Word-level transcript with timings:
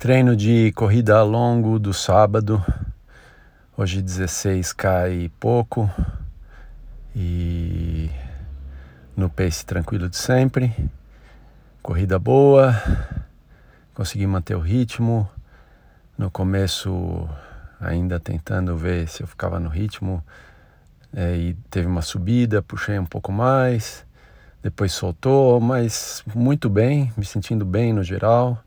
Treino 0.00 0.34
de 0.34 0.72
corrida 0.72 1.22
longo 1.22 1.78
do 1.78 1.92
sábado. 1.92 2.64
Hoje 3.76 4.02
16k 4.02 5.12
e 5.12 5.28
pouco. 5.28 5.90
E 7.14 8.08
no 9.14 9.28
pace 9.28 9.66
tranquilo 9.66 10.08
de 10.08 10.16
sempre. 10.16 10.74
Corrida 11.82 12.18
boa. 12.18 12.74
Consegui 13.92 14.26
manter 14.26 14.54
o 14.54 14.60
ritmo. 14.60 15.28
No 16.16 16.30
começo 16.30 17.28
ainda 17.78 18.18
tentando 18.18 18.74
ver 18.78 19.06
se 19.06 19.22
eu 19.22 19.26
ficava 19.26 19.60
no 19.60 19.68
ritmo. 19.68 20.24
É, 21.14 21.36
e 21.36 21.54
teve 21.68 21.86
uma 21.86 22.00
subida, 22.00 22.62
puxei 22.62 22.98
um 22.98 23.04
pouco 23.04 23.30
mais. 23.30 24.06
Depois 24.62 24.92
soltou, 24.92 25.60
mas 25.60 26.22
muito 26.34 26.70
bem, 26.70 27.12
me 27.18 27.24
sentindo 27.26 27.66
bem 27.66 27.92
no 27.92 28.02
geral. 28.02 28.64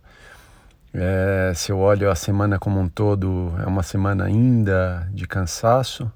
É, 0.96 1.52
se 1.56 1.72
eu 1.72 1.80
olho 1.80 2.12
a 2.12 2.14
semana 2.14 2.60
como 2.60 2.80
um 2.80 2.88
todo, 2.88 3.52
é 3.64 3.66
uma 3.66 3.82
semana 3.82 4.26
ainda 4.26 5.10
de 5.12 5.28
cansaço, 5.28 6.12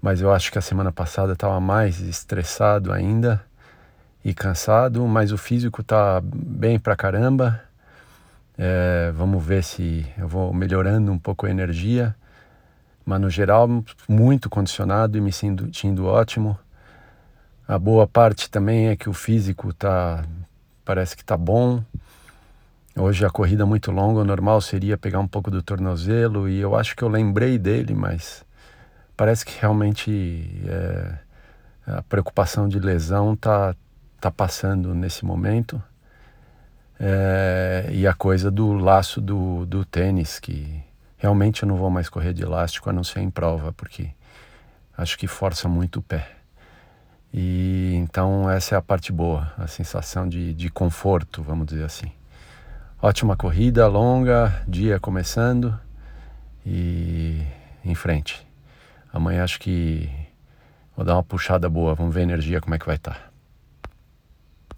mas 0.00 0.20
eu 0.20 0.30
acho 0.30 0.52
que 0.52 0.58
a 0.58 0.62
semana 0.62 0.92
passada 0.92 1.32
estava 1.32 1.58
mais 1.58 1.98
estressado 2.00 2.92
ainda 2.92 3.42
e 4.22 4.34
cansado, 4.34 5.06
mas 5.06 5.32
o 5.32 5.38
físico 5.38 5.80
está 5.80 6.20
bem 6.22 6.78
pra 6.78 6.94
caramba. 6.94 7.62
É, 8.58 9.10
vamos 9.14 9.42
ver 9.42 9.64
se 9.64 10.06
eu 10.18 10.28
vou 10.28 10.52
melhorando 10.52 11.10
um 11.10 11.18
pouco 11.18 11.46
a 11.46 11.50
energia, 11.50 12.14
mas 13.06 13.20
no 13.22 13.30
geral 13.30 13.66
muito 14.06 14.50
condicionado 14.50 15.16
e 15.16 15.20
me 15.20 15.32
sentindo 15.32 16.04
ótimo. 16.04 16.58
A 17.66 17.78
boa 17.78 18.06
parte 18.06 18.50
também 18.50 18.88
é 18.88 18.96
que 18.96 19.08
o 19.08 19.14
físico 19.14 19.72
tá 19.72 20.24
parece 20.84 21.16
que 21.16 21.24
tá 21.24 21.38
bom. 21.38 21.82
Hoje 22.94 23.24
a 23.24 23.30
corrida 23.30 23.64
muito 23.64 23.90
longa, 23.90 24.20
o 24.20 24.24
normal 24.24 24.60
seria 24.60 24.98
pegar 24.98 25.18
um 25.18 25.26
pouco 25.26 25.50
do 25.50 25.62
tornozelo 25.62 26.46
e 26.46 26.60
eu 26.60 26.76
acho 26.76 26.94
que 26.94 27.02
eu 27.02 27.08
lembrei 27.08 27.58
dele, 27.58 27.94
mas 27.94 28.44
parece 29.16 29.46
que 29.46 29.58
realmente 29.58 30.62
é, 30.66 31.14
a 31.86 32.02
preocupação 32.02 32.68
de 32.68 32.78
lesão 32.78 33.34
tá, 33.34 33.74
tá 34.20 34.30
passando 34.30 34.94
nesse 34.94 35.24
momento. 35.24 35.82
É, 37.00 37.88
e 37.90 38.06
a 38.06 38.12
coisa 38.12 38.50
do 38.50 38.74
laço 38.74 39.22
do, 39.22 39.64
do 39.64 39.86
tênis, 39.86 40.38
que 40.38 40.84
realmente 41.16 41.62
eu 41.62 41.68
não 41.68 41.76
vou 41.76 41.88
mais 41.88 42.10
correr 42.10 42.34
de 42.34 42.42
elástico 42.42 42.90
a 42.90 42.92
não 42.92 43.02
ser 43.02 43.20
em 43.20 43.30
prova, 43.30 43.72
porque 43.72 44.10
acho 44.98 45.16
que 45.16 45.26
força 45.26 45.66
muito 45.66 46.00
o 46.00 46.02
pé. 46.02 46.28
E 47.32 47.94
então 47.94 48.50
essa 48.50 48.74
é 48.74 48.78
a 48.78 48.82
parte 48.82 49.10
boa, 49.10 49.50
a 49.56 49.66
sensação 49.66 50.28
de, 50.28 50.52
de 50.52 50.68
conforto, 50.68 51.42
vamos 51.42 51.66
dizer 51.66 51.84
assim. 51.84 52.12
Ótima 53.04 53.36
corrida, 53.36 53.88
longa, 53.88 54.62
dia 54.68 55.00
começando 55.00 55.76
e 56.64 57.42
em 57.84 57.96
frente. 57.96 58.46
Amanhã 59.12 59.42
acho 59.42 59.58
que 59.58 60.08
vou 60.96 61.04
dar 61.04 61.14
uma 61.14 61.24
puxada 61.24 61.68
boa, 61.68 61.96
vamos 61.96 62.14
ver 62.14 62.20
a 62.20 62.22
energia 62.22 62.60
como 62.60 62.76
é 62.76 62.78
que 62.78 62.86
vai 62.86 62.94
estar. 62.94 63.14
Tá. 63.14 63.31